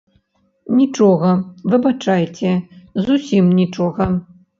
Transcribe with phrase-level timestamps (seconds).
[0.77, 1.33] Нічога,
[1.73, 2.49] выбачайце,
[3.11, 4.09] зусім нічога.